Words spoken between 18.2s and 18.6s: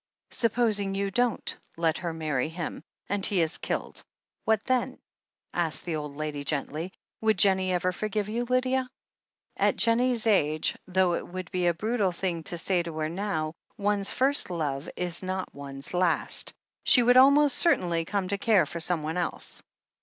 to